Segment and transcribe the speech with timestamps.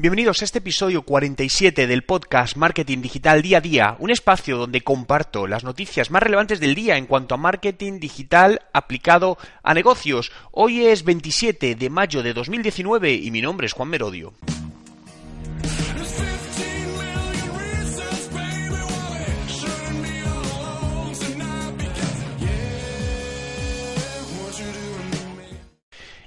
[0.00, 4.80] Bienvenidos a este episodio 47 del podcast Marketing Digital Día a Día, un espacio donde
[4.80, 10.32] comparto las noticias más relevantes del día en cuanto a marketing digital aplicado a negocios.
[10.52, 14.32] Hoy es 27 de mayo de 2019 y mi nombre es Juan Merodio.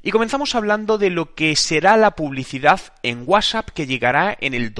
[0.06, 4.74] Y comenzamos hablando de lo que será la publicidad en WhatsApp que llegará en el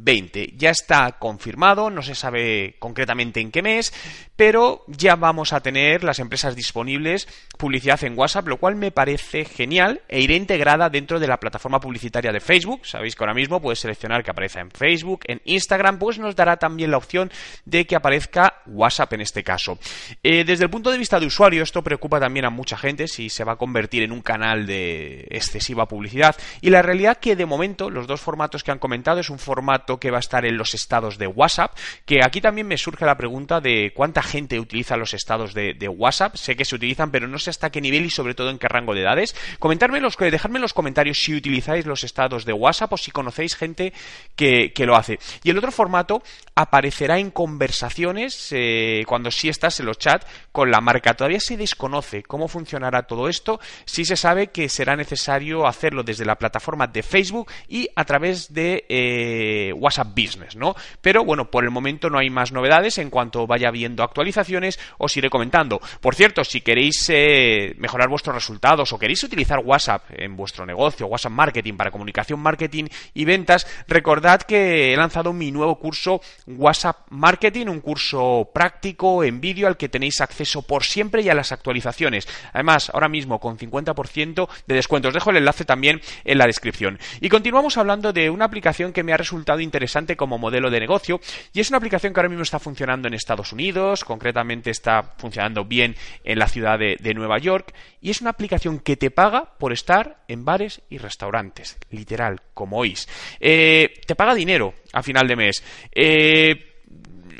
[0.00, 0.10] 2020.
[0.10, 0.54] 20.
[0.56, 3.92] Ya está confirmado, no se sabe concretamente en qué mes,
[4.36, 9.44] pero ya vamos a tener las empresas disponibles publicidad en WhatsApp, lo cual me parece
[9.44, 12.86] genial e irá integrada dentro de la plataforma publicitaria de Facebook.
[12.86, 16.56] Sabéis que ahora mismo puedes seleccionar que aparezca en Facebook, en Instagram, pues nos dará
[16.56, 17.30] también la opción
[17.66, 19.78] de que aparezca WhatsApp en este caso.
[20.22, 23.28] Eh, desde el punto de vista de usuario, esto preocupa también a mucha gente si
[23.28, 27.44] se va a convertir en un canal de excesiva publicidad y la realidad que de
[27.44, 30.56] momento los dos formatos que han comentado es un formato que va a estar en
[30.56, 34.96] los estados de WhatsApp, que aquí también me surge la pregunta de cuánta gente utiliza
[34.96, 36.36] los estados de, WhatsApp.
[36.36, 38.68] Sé que se utilizan, pero no sé hasta qué nivel y sobre todo en qué
[38.68, 39.34] rango de edades.
[39.58, 43.56] Comentadme los, dejadme en los comentarios si utilizáis los estados de WhatsApp o si conocéis
[43.56, 43.92] gente
[44.36, 45.18] que, lo hace.
[45.42, 46.22] Y el otro formato
[46.54, 51.14] aparecerá en conversaciones eh, cuando sí estás en los chats con la marca.
[51.14, 53.60] Todavía se desconoce cómo funcionará todo esto.
[53.84, 58.52] Sí se sabe que será necesario hacerlo desde la plataforma de Facebook y a través
[58.52, 60.74] de eh, WhatsApp Business, ¿no?
[61.00, 62.98] Pero bueno, por el momento no hay más novedades.
[62.98, 65.80] En cuanto vaya viendo actualizaciones, os iré comentando.
[66.00, 71.06] Por cierto, si queréis eh, mejorar vuestros resultados o queréis utilizar WhatsApp en vuestro negocio,
[71.06, 77.06] WhatsApp Marketing para comunicación, marketing y ventas, recordad que he lanzado mi nuevo curso WhatsApp
[77.10, 81.52] Marketing, un curso práctico en vídeo al que tenéis acceso por siempre y a las
[81.52, 82.28] actualizaciones.
[82.52, 85.08] Además, ahora mismo con 50% de descuento.
[85.08, 86.98] Os dejo el enlace también en la descripción.
[87.20, 91.20] Y continuamos hablando de una aplicación que me ha resultado interesante como modelo de negocio
[91.52, 95.64] y es una aplicación que ahora mismo está funcionando en Estados Unidos, concretamente está funcionando
[95.64, 99.72] bien en la ciudad de, Nueva York y es una aplicación que te paga por
[99.72, 103.08] estar en bares y restaurantes, literal, como oís.
[103.40, 105.64] Eh, te paga dinero a final de mes.
[105.92, 106.69] Eh,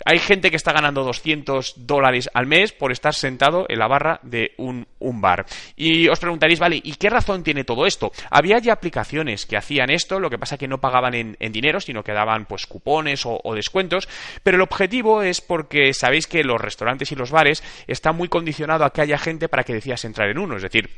[0.05, 4.21] hay gente que está ganando 200 dólares al mes por estar sentado en la barra
[4.23, 4.87] de un,
[5.21, 5.47] bar.
[5.77, 8.13] Y os preguntaréis, vale, ¿y qué razón tiene todo esto?
[8.31, 12.03] Había ya aplicaciones que hacían esto, lo que pasa que no pagaban en, dinero, sino
[12.03, 14.09] que daban pues cupones o, o, descuentos,
[14.43, 18.87] pero el objetivo es porque sabéis que los restaurantes y los bares están muy condicionados
[18.87, 20.91] a que haya gente para que decidas entrar en uno, es decir,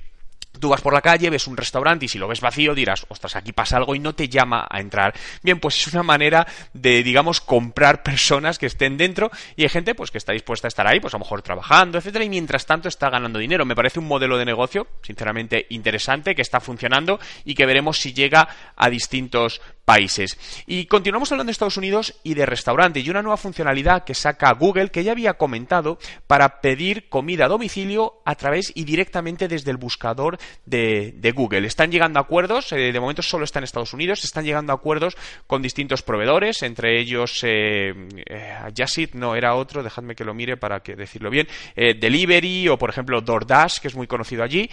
[0.58, 3.36] Tú vas por la calle, ves un restaurante y si lo ves vacío dirás, ostras,
[3.36, 5.14] aquí pasa algo y no te llama a entrar.
[5.42, 9.94] Bien, pues es una manera de, digamos, comprar personas que estén dentro y hay gente
[9.94, 12.66] pues que está dispuesta a estar ahí, pues a lo mejor trabajando, etcétera, y mientras
[12.66, 13.64] tanto está ganando dinero.
[13.64, 18.12] Me parece un modelo de negocio, sinceramente, interesante, que está funcionando y que veremos si
[18.12, 19.60] llega a distintos
[19.92, 20.38] países.
[20.66, 24.50] Y continuamos hablando de Estados Unidos y de restaurantes y una nueva funcionalidad que saca
[24.54, 29.70] Google que ya había comentado para pedir comida a domicilio a través y directamente desde
[29.70, 31.66] el buscador de, Google.
[31.66, 34.76] Están llegando a acuerdos, eh, de momento solo está en Estados Unidos, están llegando a
[34.76, 35.14] acuerdos
[35.47, 37.92] con distintos proveedores, entre ellos eh,
[38.26, 42.78] eh no era otro, dejadme que lo mire para que decirlo bien, eh, Delivery o
[42.78, 44.70] por ejemplo DoorDash, que es muy conocido allí,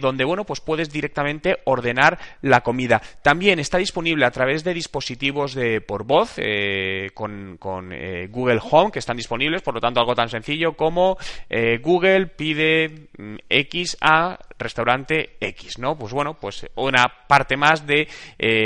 [0.00, 3.00] donde bueno, pues puedes directamente ordenar la comida.
[3.22, 7.58] También está disponible a través de dispositivos de por voz eh, con,
[7.92, 11.18] eh, Google Home que están disponibles, por lo tanto algo tan sencillo como
[11.50, 15.98] eh, Google pide mm, X a restaurante X, ¿no?
[15.98, 18.08] Pues bueno, pues una parte más de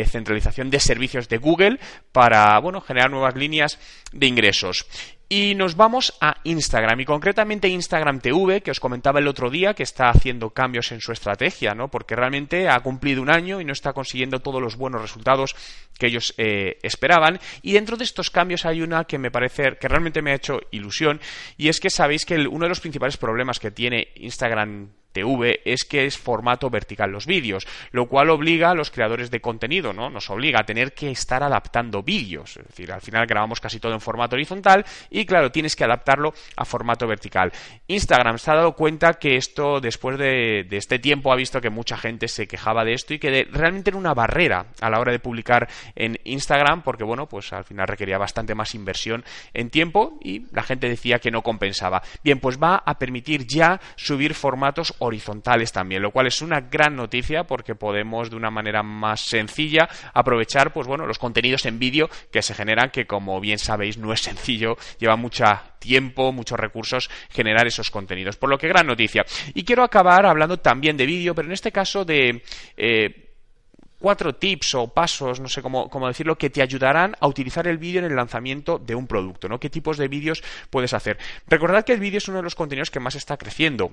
[0.07, 1.81] centralización de servicios de Google
[2.12, 3.81] para, bueno, generar nuevas líneas
[4.12, 4.87] de ingresos.
[5.37, 9.75] Y nos vamos a Instagram y concretamente Instagram TV, que os comentaba el otro día
[9.75, 11.89] que está haciendo cambios en su estrategia, ¿no?
[11.89, 15.56] Porque realmente ha cumplido un año y no está consiguiendo todos los buenos resultados
[15.99, 17.41] que ellos eh, esperaban.
[17.62, 20.61] Y dentro de estos cambios hay una que me parece que realmente me ha hecho
[20.71, 21.21] ilusión
[21.56, 25.84] y es que sabéis que uno de los principales problemas que tiene Instagram TV es
[25.84, 30.10] que es formato vertical los vídeos, lo cual obliga a los creadores de contenido, ¿no?
[30.10, 33.94] Nos obliga a tener que estar adaptando vídeos, es decir, al final grabamos casi todo
[33.94, 37.52] en formato horizontal y claro, tienes que adaptarlo a formato vertical.
[37.87, 41.96] Instagram se ha dado cuenta que esto, después de, este tiempo, ha visto que mucha
[41.96, 45.20] gente se quejaba de esto y que realmente era una barrera a la hora de
[45.20, 50.46] publicar en Instagram porque, bueno, pues al final requería bastante más inversión en tiempo y
[50.52, 52.02] la gente decía que no compensaba.
[52.25, 56.97] Bien, pues va a permitir ya subir formatos horizontales también, lo cual es una gran
[56.97, 62.09] noticia porque podemos de una manera más sencilla aprovechar pues bueno, los contenidos en vídeo
[62.31, 65.45] que se generan que como bien sabéis no es sencillo, lleva mucho
[65.79, 68.37] tiempo, muchos recursos generar esos contenidos.
[68.37, 69.25] Por lo que gran noticia.
[69.55, 72.43] Y quiero acabar hablando también de vídeo, pero en este caso de
[72.77, 73.25] eh,
[73.99, 77.79] cuatro tips o pasos, no sé cómo, cómo decirlo, que te ayudarán a utilizar el
[77.79, 79.59] vídeo en el lanzamiento de un producto, ¿no?
[79.61, 81.19] ¿Qué tipos de vídeos puedes hacer?
[81.47, 83.91] Recordad que el vídeo es uno de los contenidos que más está creciendo.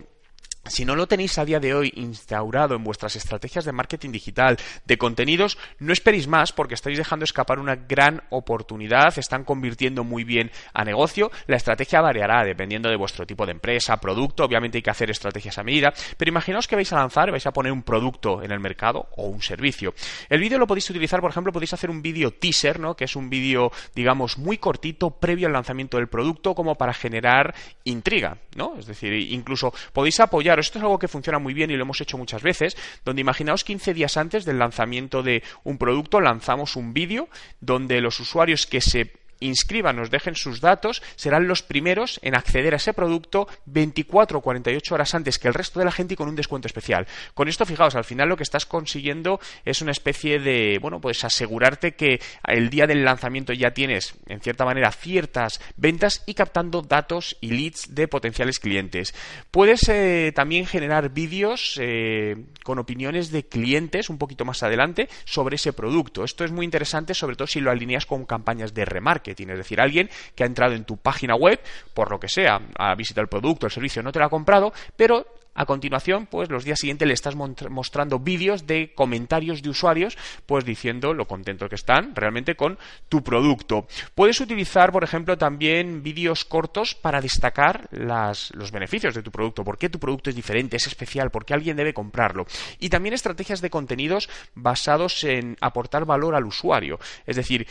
[0.66, 4.58] Si no lo tenéis a día de hoy instaurado en vuestras estrategias de marketing digital,
[4.86, 10.24] de contenidos, no esperéis más porque estáis dejando escapar una gran oportunidad, están convirtiendo muy
[10.24, 11.32] bien a negocio.
[11.48, 15.58] La estrategia variará dependiendo de vuestro tipo de empresa, producto, obviamente hay que hacer estrategias
[15.58, 18.60] a medida, pero imaginaos que vais a lanzar, vais a poner un producto en el
[18.60, 19.96] mercado o un servicio.
[20.30, 22.96] El vídeo lo podéis utilizar, por ejemplo, podéis hacer un vídeo teaser, ¿no?
[22.96, 27.56] que es un vídeo, digamos, muy cortito previo al lanzamiento del producto como para generar
[27.84, 28.76] intriga, ¿no?
[28.78, 32.02] Es decir, incluso podéis apoyar esto es algo que funciona muy bien y lo hemos
[32.02, 32.76] hecho muchas veces,
[33.06, 38.20] donde imaginaos 15 días antes del lanzamiento de un producto lanzamos un vídeo donde los
[38.20, 42.94] usuarios que se inscriban, nos dejen sus datos, serán los primeros en acceder a ese
[42.94, 46.36] producto 24 o 48 horas antes que el resto de la gente y con un
[46.36, 47.08] descuento especial.
[47.34, 51.24] Con esto, fijaos, al final lo que estás consiguiendo es una especie de, bueno, pues
[51.24, 56.82] asegurarte que el día del lanzamiento ya tienes, en cierta manera, ciertas ventas y captando
[56.82, 59.14] datos y leads de potenciales clientes.
[59.50, 65.56] Puedes eh, también generar vídeos eh, con opiniones de clientes un poquito más adelante sobre
[65.56, 66.24] ese producto.
[66.24, 69.82] Esto es muy interesante, sobre todo si lo alineas con campañas de remarketing es decir,
[69.82, 71.60] alguien que ha entrado en tu página web,
[71.94, 74.74] por lo que sea, ha visitado el producto, el servicio, no te lo ha comprado,
[74.96, 80.18] pero a continuación, pues los días siguientes le estás mostrando vídeos de comentarios de usuarios,
[80.46, 82.80] pues diciendo lo contentos que están realmente con
[83.10, 83.86] tu producto.
[84.16, 89.78] Puedes utilizar, por ejemplo, también vídeos cortos para destacar los beneficios de tu producto, por
[89.78, 92.46] qué tu producto es diferente, es especial, por qué alguien debe comprarlo.
[92.80, 96.98] Y también estrategias de contenidos basados en aportar valor al usuario.
[97.26, 97.68] Es decir,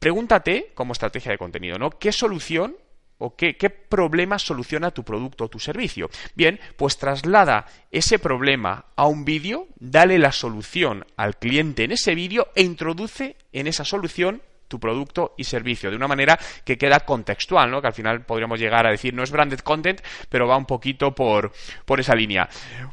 [0.00, 1.90] Pregúntate, como estrategia de contenido, ¿no?
[1.90, 2.74] ¿Qué solución
[3.18, 6.08] o qué, qué, problema soluciona tu producto o tu servicio.
[6.34, 12.14] Bien, pues traslada ese problema a un vídeo, dale la solución al cliente en ese
[12.14, 14.40] vídeo e introduce en esa solución
[14.70, 17.82] tu producto y servicio de una manera que queda contextual, ¿no?
[17.82, 21.12] Que al final podríamos llegar a decir no es branded content, pero va un poquito
[21.12, 21.52] por,
[21.84, 22.48] por esa línea.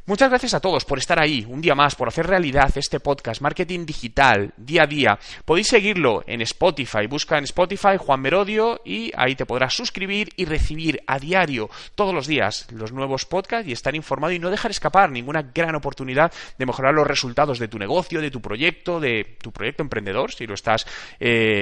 [0.08, 3.42] Muchas gracias a todos por estar ahí un día más, por hacer realidad este podcast
[3.42, 5.20] Marketing Digital día a día.
[5.46, 10.46] Podéis seguirlo en Spotify, busca en Spotify Juan Merodio y ahí te podrás suscribir y
[10.46, 14.72] recibir a diario todos los días los nuevos podcasts y estar informado y no dejar
[14.72, 19.38] escapar ninguna gran oportunidad de mejorar los resultados de tu negocio, de tu proyecto, de
[19.40, 20.88] tu proyecto emprendedor, si lo estás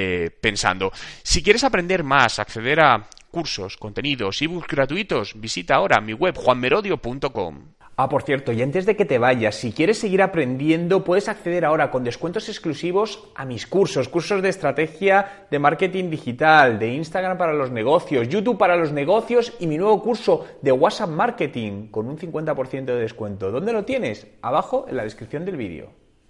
[0.05, 0.91] eh, pensando.
[1.23, 7.75] Si quieres aprender más, acceder a cursos, contenidos, ebooks gratuitos, visita ahora mi web juanmerodio.com.
[7.97, 11.63] Ah, por cierto, y antes de que te vayas, si quieres seguir aprendiendo, puedes acceder
[11.63, 17.37] ahora con descuentos exclusivos a mis cursos, cursos de estrategia de marketing digital, de Instagram
[17.37, 22.07] para los negocios, YouTube para los negocios y mi nuevo curso de WhatsApp Marketing con
[22.07, 23.49] un 50% de descuento.
[23.49, 24.27] ¿Dónde lo tienes?
[24.41, 26.04] Abajo en la descripción del vídeo.